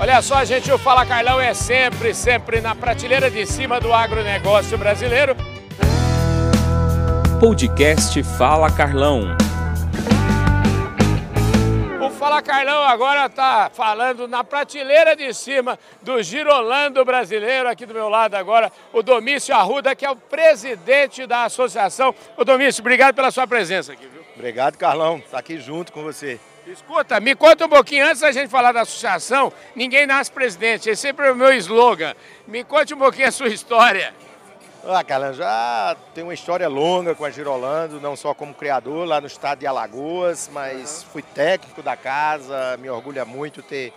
Olha 0.00 0.22
só, 0.22 0.42
gente, 0.46 0.72
o 0.72 0.78
Fala 0.78 1.04
Carlão 1.04 1.38
é 1.38 1.52
sempre, 1.52 2.14
sempre 2.14 2.58
na 2.62 2.74
prateleira 2.74 3.30
de 3.30 3.44
cima 3.44 3.78
do 3.78 3.92
agronegócio 3.92 4.78
brasileiro. 4.78 5.36
Podcast 7.38 8.22
Fala 8.22 8.70
Carlão. 8.74 9.36
O 12.00 12.08
Fala 12.12 12.40
Carlão 12.40 12.82
agora 12.82 13.26
está 13.26 13.68
falando 13.68 14.26
na 14.26 14.42
prateleira 14.42 15.14
de 15.14 15.34
cima 15.34 15.78
do 16.00 16.22
Girolando 16.22 17.04
brasileiro. 17.04 17.68
Aqui 17.68 17.84
do 17.84 17.92
meu 17.92 18.08
lado 18.08 18.36
agora, 18.36 18.72
o 18.94 19.02
Domício 19.02 19.54
Arruda, 19.54 19.94
que 19.94 20.06
é 20.06 20.10
o 20.10 20.16
presidente 20.16 21.26
da 21.26 21.44
associação. 21.44 22.14
O 22.38 22.44
Domício, 22.44 22.80
obrigado 22.80 23.14
pela 23.14 23.30
sua 23.30 23.46
presença 23.46 23.92
aqui, 23.92 24.06
viu? 24.06 24.22
Obrigado, 24.34 24.78
Carlão. 24.78 25.18
Estar 25.18 25.30
tá 25.32 25.38
aqui 25.40 25.58
junto 25.58 25.92
com 25.92 26.02
você. 26.02 26.40
Escuta, 26.66 27.18
me 27.20 27.34
conta 27.34 27.64
um 27.64 27.68
pouquinho, 27.68 28.06
antes 28.06 28.20
da 28.20 28.30
gente 28.30 28.48
falar 28.48 28.72
da 28.72 28.82
associação, 28.82 29.52
ninguém 29.74 30.06
nasce 30.06 30.30
presidente, 30.30 30.90
esse 30.90 31.02
sempre 31.02 31.26
é 31.26 31.32
o 31.32 31.36
meu 31.36 31.52
slogan. 31.54 32.14
Me 32.46 32.62
conte 32.62 32.92
um 32.92 32.98
pouquinho 32.98 33.28
a 33.28 33.32
sua 33.32 33.48
história. 33.48 34.14
Ah, 34.84 35.02
Carlão, 35.04 35.34
já 35.34 35.96
tem 36.14 36.24
uma 36.24 36.32
história 36.32 36.68
longa 36.68 37.14
com 37.14 37.24
a 37.24 37.30
Girolando, 37.30 38.00
não 38.00 38.16
só 38.16 38.32
como 38.32 38.54
criador 38.54 39.06
lá 39.06 39.20
no 39.20 39.26
estado 39.26 39.58
de 39.58 39.66
Alagoas, 39.66 40.50
mas 40.52 41.02
uhum. 41.02 41.10
fui 41.10 41.22
técnico 41.22 41.82
da 41.82 41.96
casa, 41.96 42.76
me 42.78 42.88
orgulha 42.88 43.24
muito 43.24 43.62
ter 43.62 43.92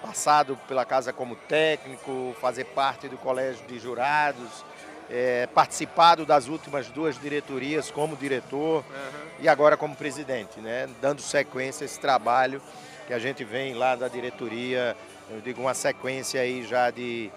passado 0.00 0.56
pela 0.68 0.84
casa 0.84 1.12
como 1.12 1.34
técnico, 1.34 2.36
fazer 2.40 2.64
parte 2.64 3.08
do 3.08 3.16
colégio 3.16 3.64
de 3.66 3.78
jurados, 3.78 4.64
é, 5.10 5.46
participado 5.46 6.26
das 6.26 6.48
últimas 6.48 6.88
duas 6.88 7.18
diretorias 7.20 7.90
como 7.90 8.16
diretor 8.16 8.84
uhum. 8.84 9.28
e 9.40 9.48
agora 9.48 9.76
como 9.76 9.96
presidente, 9.96 10.60
né? 10.60 10.88
dando 11.00 11.22
sequência 11.22 11.84
a 11.84 11.86
esse 11.86 11.98
trabalho 11.98 12.60
que 13.06 13.14
a 13.14 13.18
gente 13.18 13.42
vem 13.42 13.74
lá 13.74 13.96
da 13.96 14.06
diretoria, 14.06 14.94
eu 15.30 15.40
digo 15.40 15.60
uma 15.62 15.74
sequência 15.74 16.40
aí 16.40 16.62
já 16.64 16.90
de, 16.90 17.30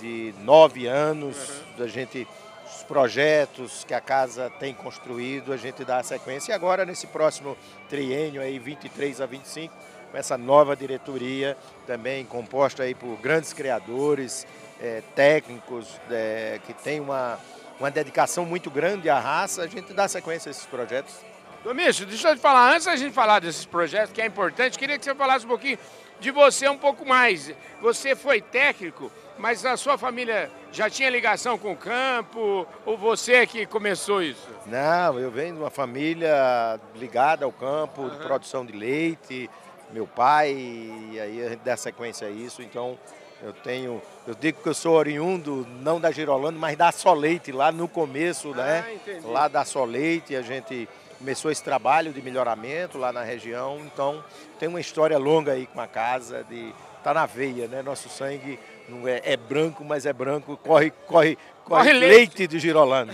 de 0.00 0.34
nove 0.40 0.86
anos, 0.86 1.36
uhum. 1.36 1.76
da 1.78 1.86
gente 1.86 2.26
os 2.74 2.82
projetos 2.82 3.84
que 3.84 3.94
a 3.94 4.00
casa 4.00 4.50
tem 4.58 4.74
construído, 4.74 5.52
a 5.52 5.56
gente 5.56 5.84
dá 5.84 5.98
a 5.98 6.02
sequência. 6.02 6.50
E 6.50 6.54
agora, 6.54 6.84
nesse 6.84 7.06
próximo 7.06 7.56
triênio, 7.88 8.40
aí, 8.40 8.58
23 8.58 9.20
a 9.20 9.26
25, 9.26 9.72
com 10.14 10.18
essa 10.18 10.38
nova 10.38 10.76
diretoria, 10.76 11.56
também 11.88 12.24
composta 12.24 12.84
aí 12.84 12.94
por 12.94 13.16
grandes 13.16 13.52
criadores, 13.52 14.46
é, 14.80 15.02
técnicos 15.12 16.00
é, 16.08 16.60
que 16.64 16.72
têm 16.72 17.00
uma, 17.00 17.36
uma 17.80 17.90
dedicação 17.90 18.44
muito 18.44 18.70
grande 18.70 19.10
à 19.10 19.18
raça, 19.18 19.62
a 19.62 19.66
gente 19.66 19.92
dá 19.92 20.06
sequência 20.06 20.50
a 20.50 20.52
esses 20.52 20.66
projetos. 20.66 21.16
Domício, 21.64 22.06
deixa 22.06 22.28
eu 22.28 22.36
te 22.36 22.40
falar, 22.40 22.72
antes 22.72 22.86
da 22.86 22.94
gente 22.94 23.12
falar 23.12 23.40
desses 23.40 23.66
projetos, 23.66 24.12
que 24.12 24.22
é 24.22 24.26
importante, 24.26 24.78
queria 24.78 24.96
que 24.96 25.04
você 25.04 25.16
falasse 25.16 25.46
um 25.46 25.48
pouquinho 25.48 25.78
de 26.20 26.30
você 26.30 26.68
um 26.68 26.78
pouco 26.78 27.04
mais. 27.04 27.52
Você 27.82 28.14
foi 28.14 28.40
técnico, 28.40 29.10
mas 29.36 29.66
a 29.66 29.76
sua 29.76 29.98
família 29.98 30.48
já 30.70 30.88
tinha 30.88 31.10
ligação 31.10 31.58
com 31.58 31.72
o 31.72 31.76
campo 31.76 32.68
ou 32.86 32.96
você 32.96 33.48
que 33.48 33.66
começou 33.66 34.22
isso? 34.22 34.48
Não, 34.66 35.18
eu 35.18 35.28
venho 35.30 35.54
de 35.54 35.60
uma 35.60 35.70
família 35.70 36.78
ligada 36.94 37.44
ao 37.44 37.50
campo, 37.50 38.02
uhum. 38.02 38.10
de 38.10 38.18
produção 38.18 38.64
de 38.64 38.72
leite, 38.72 39.50
meu 39.92 40.06
pai, 40.06 40.52
e 40.52 41.20
aí 41.20 41.44
a 41.44 41.48
gente 41.50 41.60
dá 41.60 41.76
sequência 41.76 42.26
a 42.26 42.30
isso, 42.30 42.62
então 42.62 42.98
eu 43.42 43.52
tenho, 43.52 44.00
eu 44.26 44.34
digo 44.34 44.62
que 44.62 44.68
eu 44.68 44.74
sou 44.74 44.94
oriundo 44.94 45.66
não 45.80 46.00
da 46.00 46.10
Girolando, 46.10 46.58
mas 46.58 46.76
da 46.76 46.90
Soleite, 46.90 47.52
lá 47.52 47.70
no 47.70 47.86
começo, 47.86 48.54
né? 48.54 48.78
ah, 48.78 48.88
né? 48.88 48.94
Entendi. 48.94 49.26
Lá 49.26 49.48
da 49.48 49.64
Soleite, 49.64 50.34
a 50.34 50.42
gente 50.42 50.88
começou 51.18 51.50
esse 51.50 51.62
trabalho 51.62 52.12
de 52.12 52.22
melhoramento 52.22 52.98
lá 52.98 53.12
na 53.12 53.22
região, 53.22 53.80
então 53.84 54.24
tem 54.58 54.68
uma 54.68 54.80
história 54.80 55.18
longa 55.18 55.52
aí 55.52 55.66
com 55.66 55.80
a 55.80 55.86
casa, 55.86 56.44
de 56.44 56.72
tá 57.02 57.12
na 57.12 57.26
veia, 57.26 57.68
né? 57.68 57.82
Nosso 57.82 58.08
sangue 58.08 58.58
não 58.88 59.08
é, 59.08 59.20
é 59.24 59.36
branco, 59.36 59.84
mas 59.84 60.06
é 60.06 60.12
branco, 60.12 60.56
corre, 60.56 60.90
corre, 61.06 61.36
corre, 61.36 61.38
corre 61.64 61.92
leite. 61.92 62.14
leite 62.14 62.46
de 62.46 62.58
Girolando. 62.58 63.12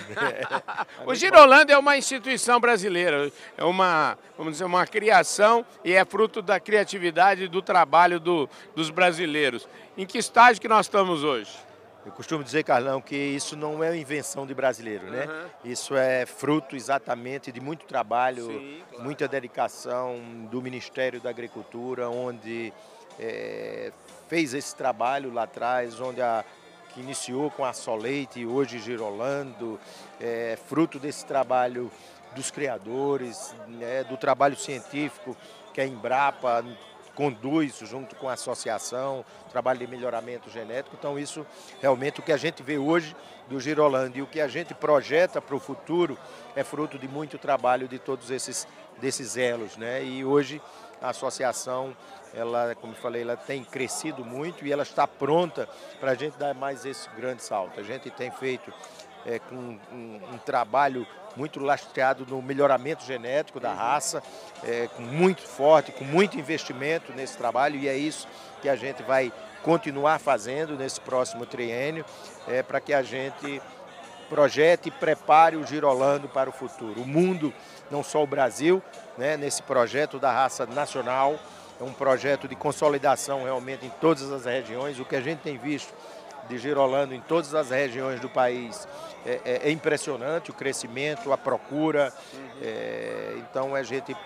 o 1.06 1.14
Girolando 1.14 1.72
é 1.72 1.78
uma 1.78 1.96
instituição 1.96 2.58
brasileira, 2.61 3.30
é 3.56 3.64
uma, 3.64 4.18
vamos 4.36 4.55
dizer, 4.55 4.64
uma 4.64 4.86
criação 4.86 5.64
e 5.84 5.92
é 5.92 6.05
fruto 6.05 6.42
da 6.42 6.58
criatividade 6.58 7.45
e 7.45 7.48
do 7.48 7.62
trabalho 7.62 8.18
do, 8.18 8.48
dos 8.74 8.90
brasileiros. 8.90 9.68
Em 9.96 10.06
que 10.06 10.18
estágio 10.18 10.61
que 10.61 10.68
nós 10.68 10.86
estamos 10.86 11.22
hoje? 11.22 11.50
Eu 12.05 12.12
costumo 12.12 12.42
dizer, 12.42 12.64
Carlão, 12.64 13.00
que 13.00 13.14
isso 13.14 13.55
não 13.55 13.84
é 13.84 13.95
invenção 13.95 14.46
de 14.46 14.55
brasileiro, 14.55 15.11
né? 15.11 15.27
Uhum. 15.27 15.70
Isso 15.70 15.95
é 15.95 16.24
fruto 16.24 16.74
exatamente 16.74 17.52
de 17.52 17.61
muito 17.61 17.84
trabalho, 17.84 18.46
Sim, 18.46 18.83
claro. 18.89 19.05
muita 19.05 19.28
dedicação 19.28 20.18
do 20.50 20.62
Ministério 20.62 21.20
da 21.20 21.28
Agricultura, 21.28 22.08
onde 22.08 22.72
é, 23.18 23.92
fez 24.28 24.54
esse 24.54 24.74
trabalho 24.74 25.32
lá 25.32 25.42
atrás, 25.42 26.00
onde 26.00 26.22
a, 26.22 26.44
que 26.94 27.00
iniciou 27.00 27.50
com 27.50 27.64
a 27.64 27.72
Soleite 27.72 28.40
e 28.40 28.46
hoje 28.46 28.78
Girolando, 28.78 29.78
é, 30.20 30.58
fruto 30.68 30.98
desse 30.98 31.24
trabalho 31.24 31.90
dos 32.34 32.50
criadores, 32.50 33.54
né, 33.66 34.04
do 34.04 34.16
trabalho 34.16 34.56
científico 34.56 35.36
que 35.72 35.80
a 35.80 35.86
Embrapa 35.86 36.64
conduz 37.14 37.78
junto 37.80 38.14
com 38.16 38.28
a 38.28 38.32
associação, 38.32 39.24
trabalho 39.50 39.80
de 39.80 39.86
melhoramento 39.86 40.48
genético. 40.48 40.96
Então 40.98 41.18
isso 41.18 41.44
realmente 41.80 42.20
o 42.20 42.22
que 42.22 42.32
a 42.32 42.36
gente 42.36 42.62
vê 42.62 42.78
hoje 42.78 43.14
do 43.48 43.60
Girolando 43.60 44.16
e 44.16 44.22
o 44.22 44.27
que 44.27 44.40
a 44.40 44.48
gente 44.48 44.74
projeta 44.74 45.40
para 45.40 45.54
o 45.54 45.60
futuro 45.60 46.16
é 46.54 46.62
fruto 46.62 46.98
de 46.98 47.08
muito 47.08 47.36
trabalho 47.36 47.88
de 47.88 47.98
todos 47.98 48.30
esses 48.30 48.66
desses 49.00 49.36
elos, 49.36 49.77
né? 49.77 50.04
E 50.04 50.24
hoje 50.24 50.60
a 51.00 51.11
associação, 51.11 51.96
ela, 52.34 52.74
como 52.74 52.92
eu 52.92 52.96
falei, 52.96 53.22
ela 53.22 53.36
tem 53.36 53.64
crescido 53.64 54.24
muito 54.24 54.64
e 54.66 54.72
ela 54.72 54.83
está 54.83 55.06
pronta 55.06 55.68
para 55.98 56.12
a 56.12 56.14
gente 56.14 56.36
dar 56.38 56.55
mais 56.55 56.84
esse 56.84 57.08
grande 57.11 57.42
salto. 57.42 57.80
A 57.80 57.83
gente 57.83 58.11
tem 58.11 58.30
feito 58.30 58.72
é, 59.27 59.39
com 59.39 59.55
um, 59.55 60.20
um, 60.33 60.39
trabalho 60.39 61.06
muito 61.36 61.60
lastreado 61.60 62.27
no 62.27 62.40
melhoramento 62.42 63.05
genético 63.05 63.60
da 63.60 63.72
raça, 63.72 64.22
é, 64.64 64.89
com 64.89 65.02
muito 65.02 65.42
forte, 65.42 65.92
com 65.92 66.05
muito 66.05 66.39
investimento 66.39 67.12
nesse 67.12 67.36
trabalho 67.36 67.77
e 67.77 67.89
é 67.89 67.96
isso 67.96 68.27
que 68.60 68.68
a 68.68 68.77
gente 68.77 69.02
vai 69.02 69.33
continuar 69.62 70.18
fazendo 70.18 70.77
nesse 70.77 71.00
próximo 71.00 71.44
triênio, 71.44 72.05
é, 72.48 72.62
para 72.62 72.80
que 72.80 72.94
a 72.94 73.02
gente 73.02 73.60
projete 74.30 74.89
e 74.89 74.92
prepare 74.92 75.57
o 75.57 75.67
Girolando 75.67 76.29
para 76.29 76.48
o 76.48 76.52
futuro. 76.52 77.02
O 77.02 77.07
mundo, 77.07 77.52
não 77.91 78.02
só 78.02 78.23
o 78.23 78.27
Brasil, 78.27 78.80
né, 79.18 79.36
nesse 79.36 79.61
projeto 79.63 80.18
da 80.20 80.30
raça 80.30 80.64
nacional, 80.64 81.36
é 81.80 81.83
um 81.85 81.92
projeto 81.92 82.46
de 82.46 82.55
consolidação 82.55 83.42
realmente 83.42 83.85
em 83.85 83.90
todas 84.01 84.30
as 84.30 84.45
regiões. 84.45 85.01
O 85.01 85.05
que 85.05 85.17
a 85.17 85.20
gente 85.20 85.40
tem 85.40 85.58
visto 85.58 85.92
de 86.48 86.57
Girolando 86.58 87.14
em 87.14 87.20
todas 87.20 87.55
as 87.55 87.70
regiões 87.70 88.20
do 88.20 88.29
país 88.29 88.86
é, 89.27 89.40
é, 89.45 89.69
é 89.69 89.70
impressionante, 89.70 90.51
o 90.51 90.55
crescimento, 90.55 91.33
a 91.33 91.39
procura. 91.39 92.13
É, 92.63 93.35
então 93.39 93.74
a 93.74 93.83
gente 93.83 94.17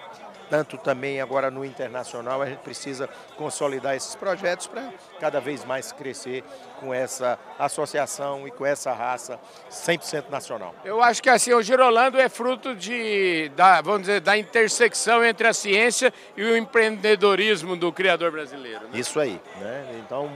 tanto 0.49 0.77
também 0.78 1.21
agora 1.21 1.50
no 1.50 1.65
internacional, 1.65 2.43
a 2.43 2.47
gente 2.47 2.60
precisa 2.60 3.09
consolidar 3.37 3.94
esses 3.94 4.15
projetos 4.15 4.66
para 4.66 4.91
cada 5.21 5.41
vez 5.41 5.65
mais 5.65 5.93
crescer 5.93 6.44
com 6.81 6.93
essa 6.93 7.38
associação 7.59 8.47
e 8.47 8.50
com 8.50 8.65
essa 8.65 8.93
raça 8.93 9.38
100% 9.71 10.28
nacional. 10.31 10.75
Eu 10.84 11.03
acho 11.03 11.22
que 11.22 11.31
assim, 11.31 11.53
o 11.53 11.62
Girolando 11.62 12.19
é 12.19 12.28
fruto 12.28 12.75
de, 12.75 13.50
da, 13.56 13.81
vamos 13.81 14.03
dizer, 14.03 14.21
da 14.21 14.37
intersecção 14.37 15.25
entre 15.25 15.47
a 15.47 15.53
ciência 15.53 16.12
e 16.37 16.43
o 16.43 16.56
empreendedorismo 16.56 17.76
do 17.76 17.93
criador 17.93 18.31
brasileiro. 18.31 18.84
Né? 18.84 18.99
Isso 18.99 19.19
aí, 19.19 19.41
né? 19.61 20.00
Então, 20.05 20.31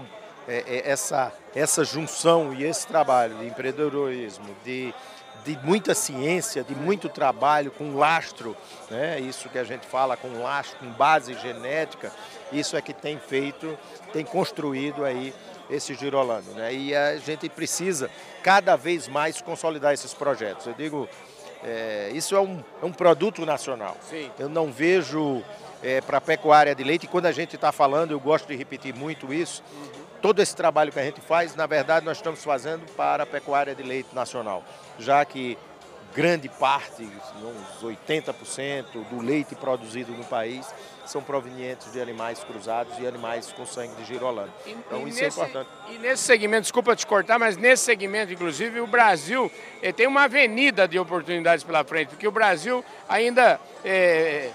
essa, 0.85 1.33
essa 1.55 1.85
junção 1.85 2.55
e 2.55 2.65
esse 2.65 2.87
trabalho 2.87 3.37
de 3.37 3.47
empreendedorismo, 3.47 4.47
de 4.65 4.95
de 5.45 5.59
muita 5.63 5.95
ciência, 5.95 6.63
de 6.63 6.75
muito 6.75 7.09
trabalho 7.09 7.71
com 7.71 7.97
lastro, 7.97 8.57
né? 8.91 9.19
isso 9.19 9.49
que 9.49 9.59
a 9.59 9.65
gente 9.65 9.87
fala 9.87 10.17
com 10.17 10.43
lastro, 10.43 10.79
com 10.79 10.91
base 10.91 11.33
genética, 11.35 12.13
isso 12.53 12.77
é 12.77 12.83
que 12.83 12.93
tem 12.93 13.19
feito, 13.19 13.79
tem 14.13 14.25
construído 14.25 15.05
aí 15.05 15.33
esse 15.71 15.95
Girolando. 15.95 16.51
Né? 16.53 16.75
E 16.75 16.95
a 16.95 17.17
gente 17.17 17.49
precisa 17.49 18.11
cada 18.43 18.77
vez 18.77 19.09
mais 19.09 19.41
consolidar 19.41 19.95
esses 19.95 20.13
projetos. 20.13 20.67
Eu 20.67 20.75
digo, 20.75 21.09
é, 21.65 22.11
isso 22.13 22.35
é 22.35 22.41
um, 22.41 22.63
é 22.83 22.85
um 22.85 22.93
produto 22.93 23.45
nacional. 23.47 23.97
Sim. 24.09 24.31
Eu 24.39 24.49
não 24.49 24.71
vejo 24.71 25.43
é, 25.83 26.01
para 26.01 26.19
a 26.19 26.21
pecuária 26.21 26.75
de 26.75 26.85
leite, 26.85 27.05
e 27.05 27.09
quando 27.09 27.27
a 27.27 27.33
gente 27.33 27.57
está 27.57 27.73
falando, 27.73 28.11
eu 28.11 28.21
gosto 28.21 28.47
de 28.47 28.57
repetir 28.57 28.95
muito 28.95 29.33
isso, 29.33 29.63
uhum. 29.73 30.08
Todo 30.21 30.41
esse 30.41 30.55
trabalho 30.55 30.93
que 30.93 30.99
a 30.99 31.05
gente 31.05 31.21
faz, 31.21 31.55
na 31.55 31.67
verdade, 31.67 32.05
nós 32.05 32.19
estamos 32.19 32.43
fazendo 32.43 32.85
para 32.95 33.23
a 33.23 33.27
pecuária 33.27 33.75
de 33.75 33.83
leite 33.83 34.15
nacional 34.15 34.65
já 34.99 35.25
que 35.25 35.57
grande 36.15 36.49
parte, 36.49 37.03
uns 37.03 37.83
80% 37.83 38.85
do 39.09 39.21
leite 39.21 39.55
produzido 39.55 40.13
no 40.13 40.25
país 40.25 40.67
são 41.07 41.23
provenientes 41.23 41.93
de 41.93 42.01
animais 42.01 42.43
cruzados 42.43 42.99
e 42.99 43.07
animais 43.07 43.53
com 43.53 43.65
sangue 43.65 43.95
de 43.95 44.05
girolando. 44.05 44.51
Então 44.67 45.07
e 45.07 45.11
isso 45.11 45.21
é 45.21 45.25
nesse, 45.25 45.41
é 45.41 45.45
importante. 45.45 45.71
E 45.91 45.99
nesse 45.99 46.23
segmento, 46.23 46.63
desculpa 46.63 46.97
te 46.97 47.07
cortar, 47.07 47.39
mas 47.39 47.57
nesse 47.57 47.85
segmento, 47.85 48.33
inclusive, 48.33 48.81
o 48.81 48.87
Brasil 48.87 49.51
eh, 49.81 49.93
tem 49.93 50.07
uma 50.07 50.25
avenida 50.25 50.89
de 50.89 50.99
oportunidades 50.99 51.65
pela 51.65 51.85
frente, 51.85 52.09
porque 52.09 52.29
o 52.29 52.33
Brasil 52.33 52.85
ainda 53.09 53.61
é, 53.85 54.51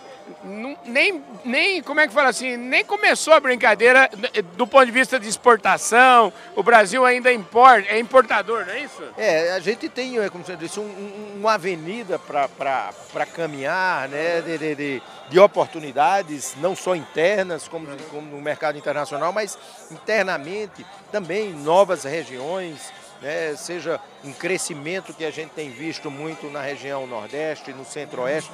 nem, 0.85 1.23
nem, 1.43 1.81
como 1.81 1.99
é 1.99 2.07
que 2.07 2.13
fala 2.13 2.29
assim, 2.29 2.57
nem 2.57 2.83
começou 2.83 3.33
a 3.33 3.39
brincadeira 3.39 4.09
do 4.55 4.67
ponto 4.67 4.85
de 4.85 4.91
vista 4.91 5.19
de 5.19 5.27
exportação. 5.27 6.31
O 6.55 6.63
Brasil 6.63 7.05
ainda 7.05 7.31
importa, 7.31 7.87
é 7.89 7.99
importador, 7.99 8.65
não 8.65 8.73
é 8.73 8.79
isso? 8.79 9.03
É, 9.17 9.51
a 9.51 9.59
gente 9.59 9.87
tem, 9.89 10.19
é, 10.19 10.29
como 10.29 10.43
você 10.43 10.55
disse, 10.55 10.79
um, 10.79 11.33
uma 11.37 11.53
avenida 11.53 12.19
para 12.19 13.25
caminhar, 13.33 14.09
né, 14.09 14.41
de, 14.41 14.57
de, 14.57 14.75
de, 14.75 15.01
de, 15.29 15.39
oportunidades, 15.39 16.55
não 16.57 16.75
só 16.75 16.95
internas, 16.95 17.67
como, 17.67 17.87
como 18.09 18.35
no 18.35 18.41
mercado 18.41 18.77
internacional, 18.77 19.31
mas 19.31 19.57
internamente 19.91 20.85
também 21.11 21.53
novas 21.53 22.03
regiões 22.03 22.91
né, 23.23 23.55
seja 23.55 23.99
um 24.23 24.33
crescimento 24.33 25.13
que 25.13 25.23
a 25.23 25.31
gente 25.31 25.51
tem 25.51 25.69
visto 25.69 26.11
muito 26.11 26.49
na 26.49 26.61
região 26.61 27.07
Nordeste, 27.07 27.71
no 27.71 27.85
Centro-Oeste, 27.85 28.51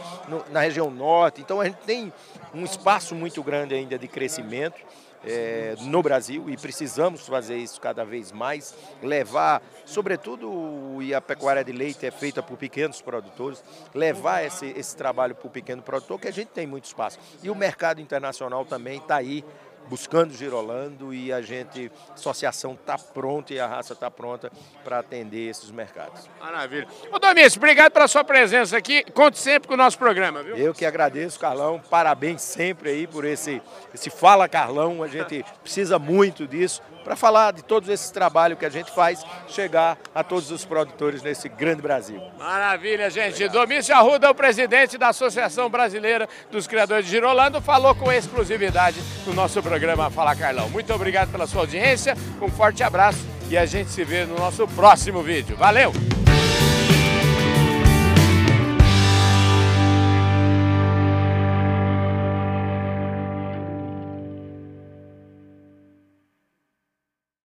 na 0.52 0.62
região 0.62 0.92
Norte. 0.92 1.42
Então 1.42 1.60
a 1.60 1.66
gente 1.66 1.80
tem 1.80 2.14
um 2.54 2.64
espaço 2.64 3.16
muito 3.16 3.42
grande 3.44 3.74
ainda 3.74 3.98
de 3.98 4.08
crescimento. 4.08 4.80
É, 5.22 5.76
no 5.82 6.02
Brasil 6.02 6.50
e 6.50 6.56
precisamos 6.56 7.28
fazer 7.28 7.58
isso 7.58 7.82
cada 7.82 8.06
vez 8.06 8.32
mais, 8.32 8.74
levar, 9.04 9.62
sobretudo, 9.86 11.02
e 11.02 11.14
a 11.14 11.20
pecuária 11.20 11.62
de 11.62 11.74
leite 11.74 12.06
é 12.06 12.12
feita 12.12 12.42
por 12.42 12.58
pequenos 12.58 13.02
produtores, 13.02 13.62
levar 13.94 14.46
esse, 14.46 14.68
esse 14.68 14.96
trabalho 14.96 15.36
para 15.36 15.48
o 15.48 15.50
pequeno 15.50 15.82
produtor, 15.82 16.22
que 16.22 16.30
a 16.30 16.32
gente 16.32 16.52
tem 16.52 16.66
muito 16.66 16.86
espaço. 16.86 17.20
E 17.44 17.50
o 17.50 17.56
mercado 17.56 18.00
internacional 18.00 18.64
também 18.64 18.98
está 18.98 19.18
aí 19.18 19.44
buscando 19.90 20.34
Girolando 20.34 21.14
e 21.14 21.34
a 21.34 21.42
gente, 21.42 21.92
a 22.10 22.14
associação 22.14 22.74
está 22.74 22.98
pronta 22.98 23.54
e 23.54 23.60
a 23.60 23.68
raça 23.68 23.94
está 23.94 24.10
pronta 24.12 24.52
para 24.84 25.00
atender 25.00 25.50
esses 25.50 25.72
mercados. 25.72 26.30
Maravilha. 26.40 26.88
Ô 27.12 27.18
Domício, 27.18 27.58
obrigado 27.58 27.92
pela 27.92 28.08
sua 28.08 28.24
presença 28.24 28.78
aqui. 28.78 29.04
Conte 29.12 29.40
sempre 29.40 29.68
com 29.68 29.74
o 29.74 29.78
nosso 29.78 29.98
programa, 29.98 30.44
viu? 30.44 30.56
Eu 30.56 30.74
que 30.74 30.86
agradeço, 30.86 31.40
Carlão. 31.40 31.82
Parabéns 31.90 32.42
sempre 32.42 32.90
aí 32.90 33.08
por 33.08 33.26
esse, 33.26 33.62
esse 33.94 34.10
Fala 34.10 34.48
Carlão. 34.48 35.02
A 35.02 35.08
gente 35.08 35.44
precisa 35.64 35.98
muito 35.98 36.48
disso 36.48 36.82
para 37.10 37.16
falar 37.16 37.52
de 37.54 37.64
todos 37.64 37.90
esses 37.90 38.12
trabalhos 38.12 38.60
que 38.60 38.66
a 38.68 38.70
gente 38.70 38.92
faz 38.92 39.26
chegar 39.48 39.98
a 40.14 40.24
todos 40.24 40.52
os 40.52 40.64
produtores 40.64 41.24
nesse 41.24 41.50
grande 41.50 41.82
Brasil. 41.82 42.22
Maravilha, 42.38 43.10
gente. 43.10 43.44
Obrigado. 43.44 43.54
Domício 43.54 43.96
Arruda, 43.96 44.30
o 44.30 44.36
presidente 44.36 44.96
da 44.96 45.08
Associação 45.08 45.72
Brasileira 45.72 46.30
dos 46.52 46.68
Criadores 46.68 47.06
de 47.06 47.12
Girolando, 47.12 47.60
falou 47.62 47.96
com 47.96 48.12
exclusividade 48.12 49.02
no 49.26 49.34
nosso 49.34 49.60
programa 49.64 50.12
Fala 50.12 50.36
Carlão. 50.36 50.70
Muito 50.70 50.94
obrigado 50.94 51.32
pela 51.32 51.48
sua 51.48 51.62
audiência, 51.62 52.16
um 52.40 52.48
forte 52.48 52.84
abraço 52.84 53.26
e 53.50 53.58
a 53.58 53.66
gente 53.66 53.90
se 53.90 54.04
vê 54.04 54.26
no 54.26 54.38
nosso 54.38 54.68
próximo 54.68 55.24
vídeo. 55.24 55.58
Valeu! 55.58 55.92